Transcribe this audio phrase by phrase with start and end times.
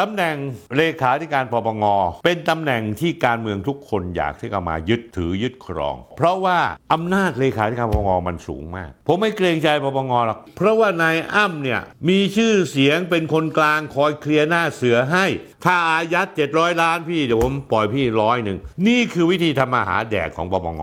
[0.00, 0.36] ตำแหน่ง
[0.76, 1.84] เลขาธิการปปง
[2.24, 6.58] เป็นตำแหน่งที่การเมืองทุกคนอยากที่จะมายึดถือยึดครอง เพราะว่า
[6.92, 15.26] อำนาจเลขาธิการปปงมันสูงมาก ผมไม่เกรงใจปปงหรอกเพราะว่านายอ้ำเนี่ยมีชื่อเสียงเป็นคนกลางคอยเคลียร์หน้าเสือให้
[15.64, 20.82] ถ้าอายัด700 ล้านพี่เดี๋ยวผมปล่อยพี่ร้อยหนึ่งนี่คือวิธีทำมาหาแดกของปปง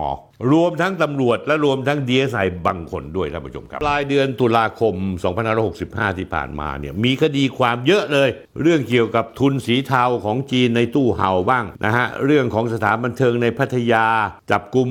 [0.52, 4.94] รวมทั้งตำรวจและรวมทั้งดีเอสไอบางคนด้วยท่านผู้ชมครับปลายเดือนตุลาคม
[5.56, 8.28] 2565 ที่ผ่านมาเนี่ยมีคดีความเยอะเลย
[8.62, 14.06] เรื่องเกี่ยวกับทุนสีเทาของจีนในตู้ห่าวบ้างนะฮะเรื่องของสถานบันเทิงในพัทยา
[14.50, 14.88] จับกลุ่ม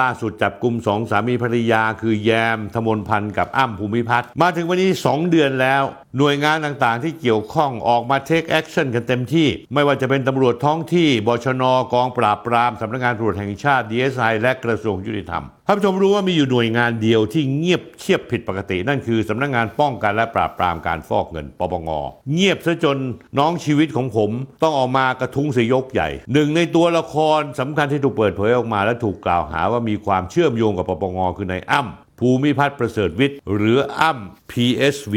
[0.00, 5.82] ล่าสุดจับกลุ่มสองสามีภรรยา คือแยมธมนพันธ์กับอ้ำภูมิพัฒน์มาถึงวันนี้ 2 เดือนแล้ว
[6.18, 21.90] หน่วยงานต่างๆ ที่เกี่ยวข้องออกมา take action กันเต็มที่ ไม่ว่าจะเป็นตำรวจท้องที่บชนกองปราบปรามสำนักงานตำรวจแห่งชาติดีเอสไอและกระทรวงยุติธรรมท่านผู้ชมรู้ว่ามีอยู่หน่วยงานเดียวที่เงียบเชียบผิดปกติ นั่นคือสำนักงานป้องกันและปราบปรามการฟอกเงินปปง
[22.32, 22.98] เงียบซะจน
[23.38, 24.30] น้องชีวิตของผม
[24.62, 35.14] ต้องออกมากระทุ้งสยกใหญ่ หนึ่งในตัวละครสำคัญที่ถูกเปิดเผยออกมา และถูกกล่าวหาว่ามีความเชื่อมโยงกับปปงคือนายอ้ำภูมิพัฒน์ประเสริฐวิทย์ หรืออ้ำ PSV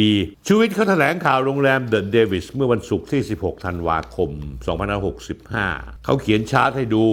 [0.48, 4.30] ชูวิทย์เขาแถลงข่าวโรงแรมเดอะเดวิสเมื่อวันศุกร์ที่ 16 ธันวาคม
[5.18, 7.06] 2565 เขาเขียนชาร์ตให้ดู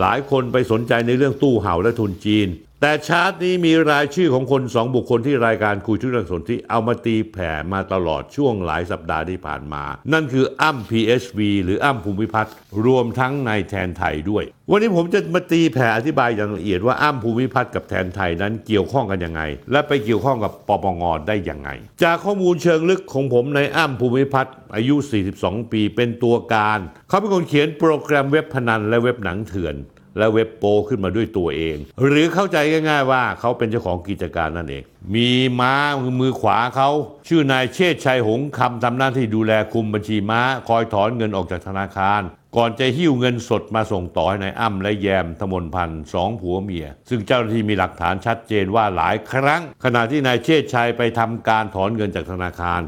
[0.00, 2.48] หลายคนไปสนใจในเรื่องตู้เห่าและทุนจีน
[2.82, 12.54] แต่ชาร์ตนี้มีรายชื่อของคนสองบุคคลที่รายการคุยทุกเรื่งสนที่เอามาตีแผ่มาตลอดช่วงหลายสัปดาห์ที่ผ่านมา นั่นคืออ้ำ PSV หรืออ้ำภูมิพัฒน์
[12.86, 21.70] รวมทั้งนายแทนไทยด้วย วันนี้ผมจะมาตีแผ่อธิบายอย่างละเอียดว่าอ้ำภูมิพัฒน์กับแทนไทยนั้นเกี่ยวข้องกันยังไง และไปเกี่ยวข้องกับปปงได้ยังไง
[22.02, 24.94] จากข้อมูลเชิงลึกของผมในอ้ำภูมิพัฒน์อายุ
[25.34, 29.76] 42 ปีเป็นตัวการ เขาเป็นคนเขียนโปรแกรมเว็บพนันและเว็บหนังเถื่อน
[30.18, 32.56] และเว็บโปขึ้นมาด้วยตัวเอง หรือเข้าใจ
[32.88, 34.82] ง่าย ๆ ว่าเขาเป็นเจ้าของกิจการนั่นเอง
[35.14, 35.74] มีม้า
[36.20, 36.90] มือขวาเขา
[37.28, 42.22] ชื่อนายเชษชัยหงคำทำหน้าที่ดูแลคุมบัญชีม้า คอยถอนเงินออกจากธนาคาร
[42.56, 52.80] ก่อนจะหิ้วเงินสดมาส่งต่อให้นายอ้ำและแยมธมนพันธ์สองผัวเมีย ซึ่งเจ้าหน้าที่มีหลักฐานชัดเจนว่าหลายครั้ง ขณะที่นายเชษชัยไปทำการถอนเงินจากธนาคาร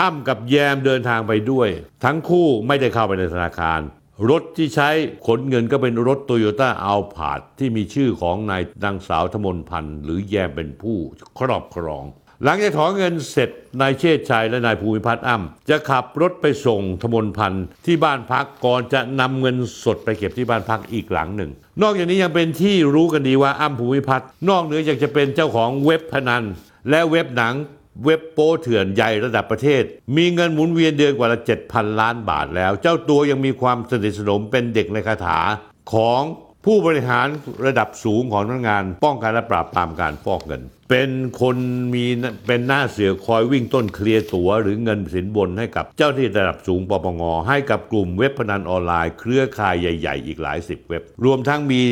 [0.00, 1.68] อ้ำกับแยมเดินทางไปด้วย
[2.04, 3.80] ทั้งคู่ไม่ได้เข้าไปในธนาคาร
[4.30, 4.88] รถที่ใช้
[5.26, 10.96] ขนเงินก็เป็นรถโตโยต้าอัลพาดที่มีชื่อของนายนางสาวธมนพันธ์หรือแยมเป็นผู้
[11.38, 12.04] ครอบครอง
[12.44, 13.50] หลังจากถอนเงินเสร็จ
[13.80, 21.50] นายเชษชัยและนายภูมิพัฒน์อ้ำจะขับรถไปส่งธมนพันธ์ที่บ้านพักก่อนจะนำเงินสดไปเก็บที่บ้านพักอีกหลังหนึ่ง
[21.82, 26.44] นอกจากนี้ยังเป็นที่รู้กันดีว่าอ้ำภูมิพัฒน์นอกเหนือจากจะเป็นเจ้าของเว็บพนัน
[26.90, 27.54] และเว็บหนัง
[28.04, 29.82] เว็บโป้เถื่อนใหญ่ระดับประเทศ
[30.16, 35.38] มีเงินหมุนเวียนเดือนกว่าละ 7,000 ล้านบาทแล้ว เจ้าตัวยังมีความสนิทสนมเป็นเด็กในคาถา
[35.92, 36.22] ของ
[36.64, 37.26] ผู้บริหาร
[37.66, 41.56] ระดับสูงของพนักงาน ป้องกันและปราบปรามการฟอกเงิน เป็นคน
[41.94, 42.04] มี
[42.46, 51.82] เป็นหน้าเสือคอยวิ่งต้นเคลียร์ตั๋วหรือเงินสินบนให้กับเจ้าที่ระดับสูงปปงให้กับกลุ่มเว็บพนันออนไลน์ เครือข่ายใหญ่ ๆ อีกหลายสิบเว็บ รวมทั้งมี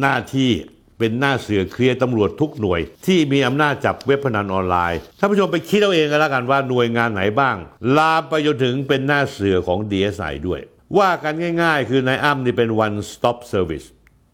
[0.00, 0.50] หน้าที่
[0.98, 7.56] เป็นหน้าเสือเคลียร์ตำรวจทุกหน่วย ที่มีอำนาจจับเว็บพนันออนไลน์ท่านผู้ชมไปคิดเอาเองกันแล้วกันว่าหน่วยงานไหนบ้าง
[7.96, 10.60] ลามไปจนถึงเป็นหน้าเสือของ DSI ด้วย
[10.98, 13.86] ว่ากันง่ายๆ คือนายอ้ำนี่เป็น one stop service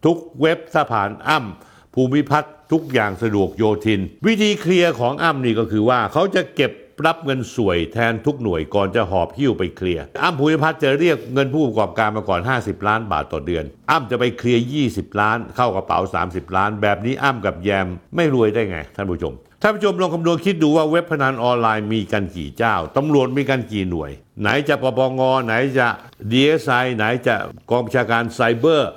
[0.04, 6.72] ทุกเว็บถ้าผ่านอ้ำภูมิพัฒน์ทุกอย่างสะดวกโยทิน วิธีเคลียร์ของอ้ำนี่ก็คือว่าเขาจะเก็บ
[7.06, 24.10] รับเงินสวยแทนทุกหน่วยก่อนจะหอบหิ้วไปเคลียร์อ้ำภูมิพัฒน์จะเรียกเงินผู้ประกอบการมาก่อน 50 ล้านบาทต่อเดือน อ้ำจะไปเคลียร์ 20 ล้าน เข้ากระเป๋า 30 ล้าน แบบนี้อ้ำกับแยมไม่รวยได้ไง ท่านผู้ชมท่านผู้ชมลองคำนวณคิดดูว่าเว็บพนันออนไลน์มีกันกี่เจ้า ตำรวจมีกันกี่หน่วย
[24.40, 25.88] ไหนจะปปงไหนจะ
[26.30, 27.34] ดีเอสไอไหนจะ
[27.70, 28.90] กองบัญชาการไซเบอร์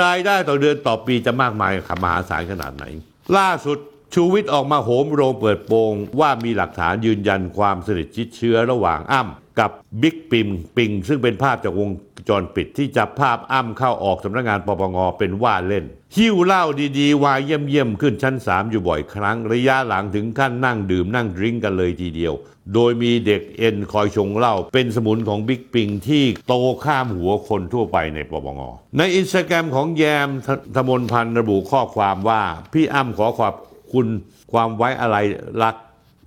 [0.00, 1.72] รายได้ต่อเดือนต่อปีจะมากมาย
[2.02, 2.84] มหาศาลขนาดไหน
[3.36, 3.78] ล่าสุด
[4.14, 9.70] ชูวิทย์ออกมาโหมโรงเปิดโปงว่ามีหลักฐานยืนยันความสนิทชิดเชื้อระหว่างอ้ำกับ
[10.02, 11.90] บิ๊กปิมปิง ซึ่งเป็นภาพจากวง
[12.28, 15.84] จรปิดที่จับภาพอ้ำเข้าออกสำนักงานปปงเป็นว่าเล่น
[16.16, 16.64] หิ้วเหล้า
[16.98, 22.34] ดีๆ วายเยี่ยมๆ ขึ้นชั้น 3 อยู่บ่อยครั้ง ระยะหลังถึงขั้นนั่งดื่มนั่งดริ้งกันเลยทีเดียว
[22.74, 28.60] โดยมีเด็กเอ็นคอยชงเหล้าเป็นสมุนของบิ๊กปิงที่โตข้ามหัวคนทั่วไปในปปง
[28.98, 30.28] ในอินสตาแกรมของแยม
[30.76, 33.54] ธมนพันธ์ระบุข้อความว่า พี่อ้ำขอขอบ
[33.92, 34.06] คุณ
[34.52, 35.16] ความไว้อะไร
[35.62, 35.76] รัก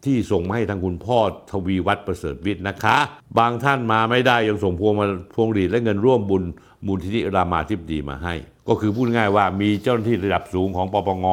[0.05, 1.19] ที่ส่งมาให้ทางคุณพ่อ
[1.51, 2.97] ทวีวัฒน์ประเสริฐวิทย์นะคะ
[3.37, 6.43] บางท่านมาไม่ได้ยังส่งพวงมาพวงหรีดและเงินร่วมบุญ
[6.85, 8.35] มูลทิธิรามาธิบดีมาให้
[8.67, 11.25] ก็คือพูดง่ายว่ามีเจ้าหน้าที่ระดับสูงของปปง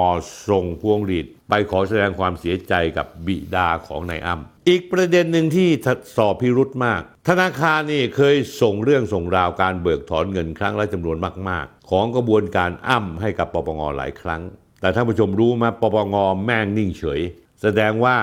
[0.51, 5.69] ส่งพวงหรีดไปขอแสดงความเสียใจกับบิดาของนายอ้ำอีกประเด็นหนึ่งที่
[6.17, 11.17] สอบพิรุธมาก ธนาคารนี่เคยส่งเรื่องส่งราวการเบิกถอนเงินครั้งละจำนวน
[11.49, 14.43] มาก ๆ ของกระบวนการอ้ำให้กับปปงหลายครั้ง
[14.81, 16.15] แต่ท่านผู้ชมรู้ไหมปปง
[16.45, 17.21] แม่งนิ่งเฉย
[17.63, 18.17] แสดงว่า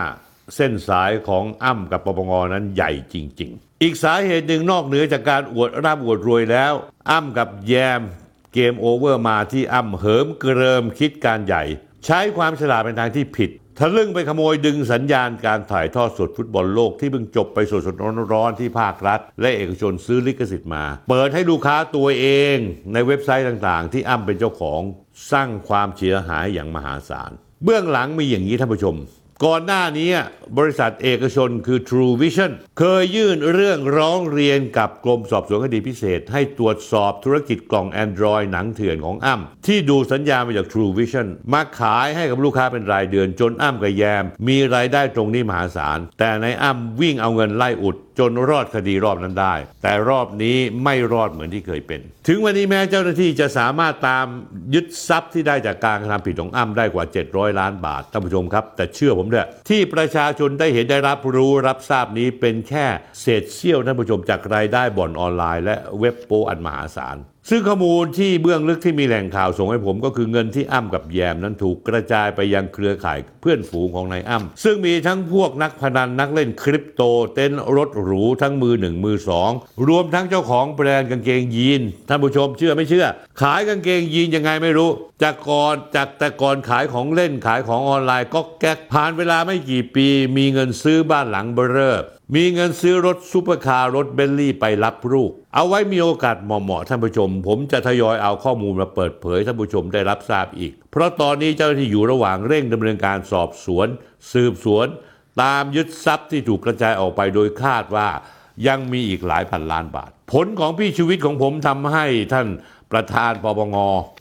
[0.55, 6.73] เส้นสายของอ้ำกับปปงนั้นใหญ่จริง ๆ อีกสาเหตุหนึ่งนอกเหนือจากการอวดร่ำอวดรวยแล้ว
[7.11, 8.01] อ้ำกับแยม
[8.53, 11.63] เกมโอเวอร์มาที่อ้ำเหิมเกริมคิดการใหญ่
[12.05, 13.49] ใช้ความฉลาดเป็นทางที่ผิด
[13.79, 22.57] ทะลึ่งไปขโมยดึงสัญญาณการถ่ายทอดสดฟุตบอลโลกที่เพิ่งจบไปสดๆร้อนๆที่ภาครัฐ และเอกชนซื้อลิขสิทธิ์มา เปิดให้ลูกค้าตัวเอง
[22.93, 24.81] ในเว็บไซต์ต่างๆ ที่อ้ำเป็นเจ้าของ
[25.31, 27.31] สร้างความเสียหายอย่างมหาศาล
[27.63, 28.97] เบื้องหลังมีอย่างนี้ท่านผู้ชม
[29.45, 30.11] ก่อนหน้านี้
[30.57, 49.53] บริษัทเอกชนคือ True Vision เคยยื่นเรื่องร้องเรียนกับกรมสอบสวนคดีพิเศษ ให้ตรวจสอบธุรกิจกล่อง Android หนังเถื่อนของอ้ำที่ดูสัญญามาจาก True Vision มาขายให้กับลูกค้าเป็นรายเดือนจนอ้ำกับแยม มีรายได้ตรงนี้มหาศาล แต่ในอ้ำวิ่งเอาเงินไล่อุด จนรอดคดีรอบนั้นได้
[49.83, 54.25] แต่รอบนี้ไม่รอดเหมือนที่เคยเป็น ถึงวันนี้แม้เจ้าหน้าที่จะสามารถตาม
[54.73, 62.85] ยึดทรัพย์ที่ได้จากการกระทำผิดของอ้ำได้กว่า 700 ล้านบาทท่านผู้ชมครับ แต่เชื่อผมเถอะที่ประชาชนได้เห็นได้รับรู้รับทราบนี้เป็นแค่
[63.21, 67.17] เศษเสี้ยวท่านผู้ชมจากรายได้บ่อนออนไลน์ และเว็บโปอันมหาศาล
[67.49, 77.01] ซึ่งข้อมูลที่เบื้องลึกที่มีแหล่งข่าวส่งให้ผมก็คือเงินที่อ้ำกับแยมนั้นถูกกระจายไปยังเครือข่ายเพื่อนฝูงของนายอ้ำซึ่งมีทั้งพวกนักพนันนักเล่นคริปโต
[77.35, 79.51] เต็นท์รถหรูทั้งมือหนึ่งมือสอง
[79.87, 83.05] รวมทั้งเจ้าของแบรนด์กางเกงยีนท่านผู้ชมเชื่อไม่เชื่อ
[83.41, 84.89] ขายกางเกงยีนยังไงไม่รู้
[85.23, 90.07] จากก่อนจากแต่ก่อนขายของเล่นขายของออนไลน์ก๊อกแก๊กผ่านเวลาไม่กี่ปี
[90.37, 91.95] มีเงินซื้อบ้านหลังเบอเร่อ
[92.33, 103.87] มีเงินซื้อรถซูเปอร์คาร์รถเบนลี่ไปรับลูก เอาไว้มีโอกาสเหมาะๆท่านผู้ชม ผมจะทยอยเอาข้อมูลมาเปิดเผยท่านผู้ชมได้รับทราบอีก เพราะตอนนี้เจ้าหน้าที่อยู่ระหว่างเร่งดำเนินการสอบสวน
[104.33, 104.87] สืบสวน
[105.41, 108.07] ตามยึดทรัพย์ที่ถูกกระจายออกไปโดยคาดว่า
[108.67, 112.47] ยังมีอีกหลายพันล้านบาท ผลของพี่ชีวิตของผมทำให้ท่าน
[112.91, 113.75] ประธานปปง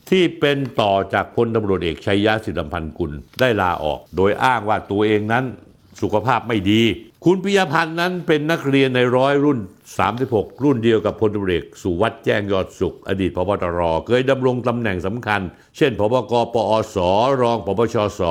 [0.09, 5.45] ที่เป็นต่อจากพลตำรวจเอกชัยยะสิริพันธ์กุลได้ลาออก โดยอ้างว่าตัวเองนั้น
[6.01, 6.81] สุขภาพไม่ดี
[7.27, 9.59] คุณปิยพันธ์นั้นเป็นนักเรียนในร้อยรุ่น
[10.11, 15.41] 36 รุ่นเดียวกับพลตุรวจเอกสุวัสด์แจ้งยอดสุข อดีตพบตร เคยดำรงตำแหน่งสำคัญ
[15.77, 16.97] เช่นพบกปอส
[17.41, 18.21] รองพบชส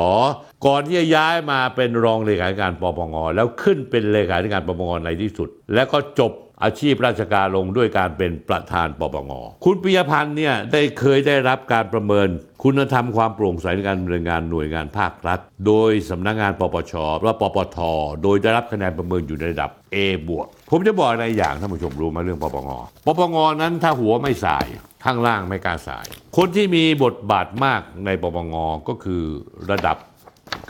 [0.67, 6.33] ก่อนที่จะย้ายมาเป็นรองเลขาธิการปปงแล้วขึ้นเป็นเลขาธิการปปงในที่สุด แล้วก็จบ
[6.65, 9.33] อาชีพราชการลงด้วยการเป็นประธานปปง
[9.65, 12.29] คุณปิยพันธ์เนี่ยได้เคยได้รับการประเมิน
[12.65, 16.93] คุณธรรมความโปร่งใสในการดำเนินงานหน่วยงานภาครัฐ โดยสำนักงานปปช
[17.25, 17.79] ว่าปปท
[18.23, 19.97] โดยได้รับคะแนนประเมินอยู่ในระดับ A
[20.29, 22.71] บวกผมจะบอกอะไรอย่างท่านผู้ชมรู้ไหมาเรื่องปปง
[23.07, 24.67] ปปงนั้นถ้าหัวไม่สาย
[25.05, 26.07] ข้างล่างไม่กล้าสาย
[26.37, 28.55] คนที่มีบทบาทมากในปปง
[28.89, 29.23] ก็คือ
[29.71, 29.97] ระดับ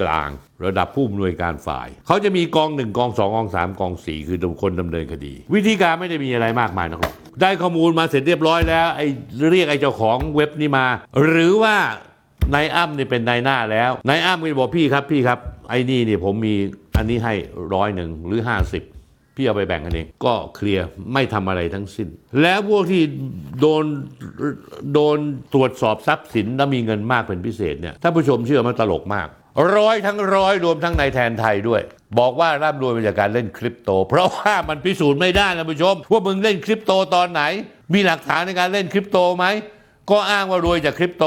[0.02, 0.28] กลาง
[0.64, 9.06] ระดับผู้อำนวยการฝ่าย เขาจะมีกองหนึ่งกองสองกองสามกองสี่คือคนดำเนินคดี วิธีการไม่ได้มีอะไรมากมายนะครับ ได้ข้อมูลมาเสร็จเรียบร้อยแล้วไอ้
[9.50, 10.86] เรียกไอ้เจ้าของเว็บนี้มา
[11.26, 11.76] หรือว่า
[12.54, 15.38] นายอ้ำนี่เป็นนายหน้าแล้วนายอ้ำก็จะบอกพี่ครับพี่ครับ
[15.70, 16.54] ไอ้นี่เนี่ยผมมี
[16.96, 17.34] อันนี้ให้
[17.74, 18.82] ร้อยหนึ่งหรือห้าสิบ
[19.36, 22.08] พี่เอาไปแบ่งกันเองก็เคลียร์ไม่ทำอะไรทั้งสิ้น
[22.42, 23.02] แล้วพวกที่
[23.60, 23.84] โดน
[24.92, 25.18] โดน
[25.54, 29.28] ตรวจสอบทรัพย์สิน แล้วมีเงินมากเป็นพิเศษเนี่ยท่านผู้ชมเชื่อมันตลกมาก
[29.76, 31.82] ร้อยทั้งร้อยรวมทั้งในแทนไทยด้วย
[32.18, 37.42] บอกว่าร่ำรวยมาจากการเล่นคริปโต เพราะว่ามันพิสูจน์ไม่ได้นะผู้ชม ว่ามึงเล่นคริปโตตอนไหน
[37.94, 39.46] มีหลักฐานในการเล่นคริปโตไหม
[40.10, 41.24] ก็อ้างว่ารวยจากคริปโต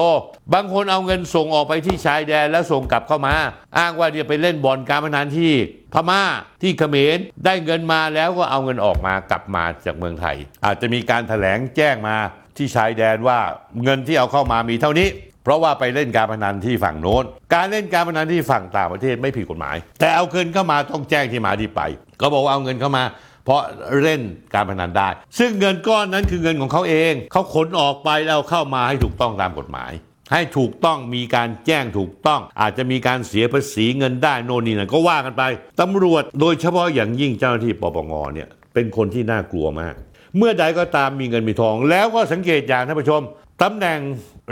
[0.54, 3.36] บางคนเอาเงินส่งออกไปที่ชายแดนแล้วส่งกลับเข้ามา
[3.78, 5.52] อ้างว่าเดี๋ยวไปเล่นบอลการพนันที่
[5.94, 6.22] พม่า
[6.62, 12.18] ที่เขมรได้เงินมาแล้วก็เอาเงินออกมากลับมาจากเมืองไทย อาจจะมีการถแถลงแจ้งมา
[12.58, 13.40] ที่ชายแดนว่า
[13.84, 15.08] เงินที่เอาเข้ามามีเท่านี้
[15.48, 17.24] เพราะว่าไปเล่นการพนันที่ฝั่งโน้น
[17.54, 21.82] การเล่นการพนันที่ฝั่งต่างประเทศไม่ผิดกฎหมาย แต่เอาเงินเข้ามาต้องแจ้งที่มาที่ไป
[22.22, 23.04] ก็บอกว่าเอาเงินเข้ามา
[23.46, 23.62] เพราะ
[24.02, 24.22] เล่น
[24.54, 29.92] การพนันได้ ซึ่งเงินก้อนนั้นคือเงินของเขาเอง เขาขนออกไปแล้วเข้ามาให้ถูกต้องตามกฎหมาย
[30.34, 35.44] ให้ถูกต้องมีการแจ้งถูกต้อง อาจจะมีการเสียภาษีเงินได้โน่นนี่นั่นก็ว่ากันไป
[35.82, 39.94] ตำรวจโดยเฉพาะอย่างยิ่งเจ้าหน้าที่ปปงเนี่ยเป็นคนที่น่ากลัวมาก
[40.38, 43.22] เมื่อใดก็ตามมีเงินมีทอง แล้วก็สังเกตอย่างท่านผู้ชม
[43.64, 44.00] ตำแหน่ง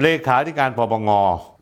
[0.03, 1.09] เลขาธิการปปง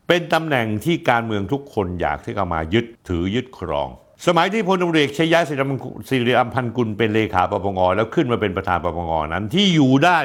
[0.08, 3.88] เป็นตำแหน่งที่การเมืองทุกคนอยากที่จะมายึดถือยึดครอง
[4.26, 10.18] สมัยที่พลตำรวจเอกชัยยะสิริอัมพันกุลเป็นเลขาปปงแล้วขึ้นมาเป็นประธานปปงนั้นที่อยู่ได้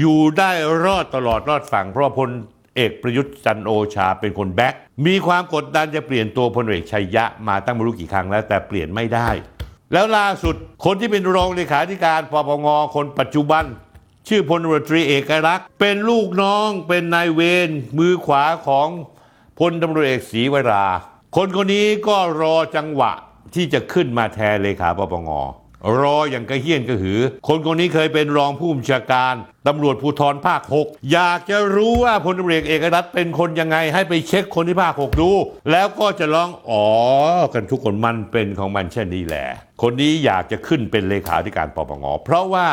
[0.00, 0.50] อยู่ได้
[0.84, 2.30] รอดตลอดรอดฝั่งเพราะพล
[2.76, 4.74] เอกประยุทธ์จันโอชาเป็นคน back
[5.06, 9.28] มีความกดดันจะเปลี่ยนตัวพลเอกชัยยะมาตั้งไม่รู้กี่ครั้งแล้วแต่เปลี่ยนไม่ได้
[9.92, 13.64] แล้วล่าสุดคนที่เป็นรองเลขาธิการปปงคนปัจจุบัน
[14.28, 18.88] ชื่อพลตรีเอกลักษณ์เป็นลูกน้องเป็นนายเวรมือขวาของ
[19.58, 20.86] พลตำรวจเอกศรีวรา
[21.36, 23.12] คนคนนี้ก็รอจังหวะ
[23.54, 25.30] ที่จะขึ้นมาแทนเลขาปปง
[26.00, 29.34] รออย่างกระเฮี้ยนกระหือ คนคนนี้เคยเป็นรองผู้บัญชาการ
[29.66, 35.30] ตำรวจภูธรภาค 6 อยากจะรู้ว่าพลตำรวจเอกเอกรัฐเป็นคนยังไงให้ไปเช็คคนที่ภาค 6 ดู
[35.70, 36.86] แล้วก็จะร้องอ๋อ
[37.54, 39.46] กันทุกคนมันเป็นของมันเช่นนี้แหละ
[39.82, 42.68] คนนี้อยากจะขึ้นเป็นเลขาธิการปปงเพราะว่า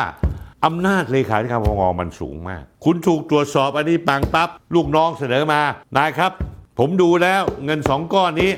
[0.64, 5.60] อำนาจเลขาธิการปปงมันสูงมาก คุณถูกตรวจสอบอันนี้ปังปั๊บลูกน้องเสนอมา
[5.96, 6.32] นายครับ
[6.78, 8.50] ผมดูแล้วเงินสองก้อนนี้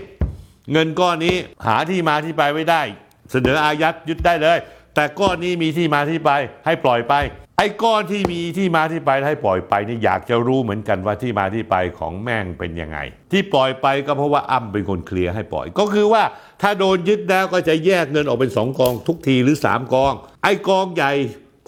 [0.73, 1.35] เงินก้อนนี้
[1.67, 2.83] หาที่มาที่ไปไว้ได้
[3.31, 4.59] เสนออายัดยึดได้เลย
[4.95, 6.31] แต่ก้อนนี้มีที่มาที่ไป
[6.67, 7.15] ให้ปล่อยไป
[7.59, 12.99] ไอ้ก้อนที่มีที่มาที่ไปให้ปล่อยไปนี่อยากจะรู้เหมือนกันว่าที่มาที่ไปของแม่งเป็นยังไง
[13.33, 16.23] ที่ปล่อยไปก็เพราะว่าอ้ำเป็นคนเคลียร์ให้ปล่อย ก็คือว่า
[16.63, 21.13] ถ้าโดนยึดแล้วก็จะแยกเงินออกเป็นสองกองทุกทีหรือสามกอง ไอ้กองใหญ่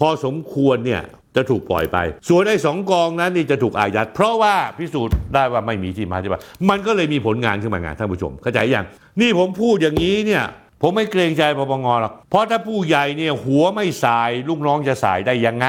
[0.00, 1.02] พอสมควรเนี่ย
[1.36, 6.34] จะถูกปล่อยไป ส่วนไอ้สองกองนั้นนี่จะถูกอายัด เพราะว่าพิสูจน์ได้ว่าไม่มีที่มาที่ไป
[6.68, 8.86] มันก็เลยมีผลงานขึ้นมางานท่านผู้ชม เข้าใจยัง
[9.20, 10.44] นี่ผมพูดอย่างนี้เนี่ย
[10.82, 15.66] ผมไม่เกรงใจปปงหรอก เพราะถ้าผู้ใหญ่เนี่ยหัวไม่สายลูกน้องจะสายได้ยังไง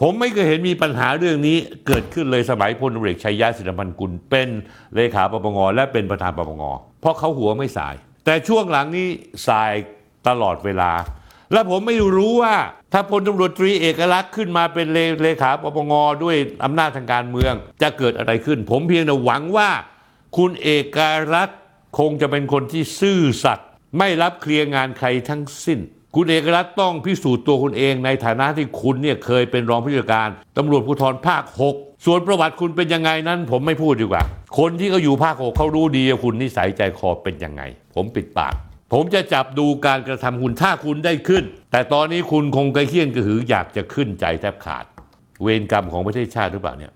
[0.00, 1.56] ผมไม่เคยเห็นมีปัญหาเรื่องนี้
[1.86, 4.48] เกิดขึ้นเลยสมัยพลตำรวจเอกชัยยะสิริพันธ์กุลเป็น
[4.94, 6.62] เลขาปปงและเป็นประธานปปง
[7.00, 7.94] เพราะเขาหัวไม่สาย
[8.24, 9.08] แต่ช่วงหลังนี้
[9.48, 9.72] สาย
[10.28, 10.90] ตลอดเวลา
[11.52, 12.54] และผมไม่รู้ว่า
[12.92, 15.92] ถ้าพลตำรวจตรีเอกลักษณ์ขึ้นมาเป็นเลเลขาปปง
[16.24, 19.70] ด้วยอำนาจทางการเมือง จะเกิดอะไรขึ้น ผมเพียงแต่หวังว่า
[20.36, 20.98] คุณเอก
[21.34, 21.50] รัฐ
[21.98, 25.78] คงจะเป็นคนที่ซื่อสัตย์ไม่รับเคลียร์งานใครทั้งสิ้น
[26.16, 30.28] คุณเอกรัฐต้องพิสูจน์ตัวคุณเองในฐานะที่คุณเนี่ยเคยเป็นรองผู้จัดการ
[30.58, 31.42] ตำรวจภูธรภาค
[31.74, 34.22] 6 ส่วนประวัติคุณเป็นยังไงนั้น ผมไม่พูดดีกว่า
[34.58, 37.62] คนที่เขาอยู่ภาค 6เขารู้ดีว่าคุณนิสัยใจคอเป็นยังไง
[37.94, 38.54] ผมปิดปาก
[38.92, 44.84] ผมจะจับดูการกระทำคุณถ้าคุณได้ขึ้น แต่ตอนนี้คุณคงกระเคียนกระหืออยากจะขึ้นใจแทบขาด
[45.42, 46.92] เวรกรรมของประเทศชาติหรือเปล่าเนี่ย